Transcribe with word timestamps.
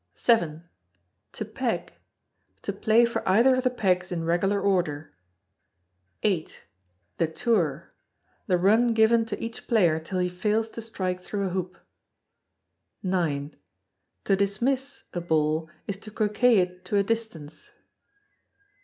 vii. 0.17 0.61
To 1.33 1.45
Peg. 1.45 1.93
To 2.63 2.73
play 2.73 3.05
for 3.05 3.21
either 3.29 3.53
of 3.53 3.63
the 3.63 3.69
pegs 3.69 4.11
in 4.11 4.23
regular 4.23 4.59
order. 4.59 5.13
viii. 6.23 6.47
The 7.19 7.27
Tour. 7.27 7.93
The 8.47 8.57
run 8.57 8.95
given 8.95 9.25
to 9.25 9.39
each 9.39 9.67
player 9.67 9.99
till 9.99 10.17
he 10.17 10.27
fails 10.27 10.71
to 10.71 10.81
strike 10.81 11.21
through 11.21 11.45
a 11.45 11.49
hoop. 11.49 11.77
ix. 13.03 13.55
To 14.23 14.35
Dismiss 14.35 15.03
a 15.13 15.21
ball 15.21 15.69
is 15.85 15.97
to 15.97 16.09
Croquet 16.09 16.57
it 16.57 16.85
to 16.85 16.97
a 16.97 17.03
distance. 17.03 17.69